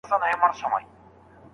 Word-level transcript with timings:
هوغه 0.09 0.47
څوک 0.59 0.73
دی. 0.79 0.85